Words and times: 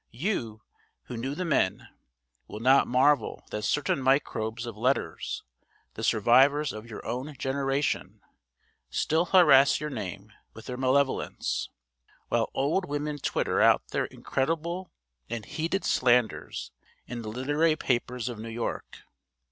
You, 0.13 0.63
who 1.03 1.15
knew 1.15 1.35
the 1.35 1.45
men, 1.45 1.89
will 2.47 2.59
not 2.59 2.87
marvel 2.87 3.43
that 3.51 3.61
certain 3.61 4.01
microbes 4.01 4.65
of 4.65 4.75
letters, 4.75 5.43
the 5.93 6.03
survivors 6.03 6.73
of 6.73 6.89
your 6.89 7.05
own 7.05 7.35
generation, 7.35 8.19
still 8.89 9.25
harass 9.25 9.79
your 9.79 9.91
name 9.91 10.33
with 10.55 10.65
their 10.65 10.75
malevolence, 10.75 11.69
while 12.29 12.49
old 12.55 12.85
women 12.85 13.19
twitter 13.19 13.61
out 13.61 13.89
their 13.89 14.05
incredible 14.05 14.91
and 15.29 15.45
heeded 15.45 15.85
slanders 15.85 16.71
in 17.05 17.21
the 17.21 17.29
literary 17.29 17.75
papers 17.75 18.27
of 18.27 18.39
New 18.39 18.49
York. 18.49 19.03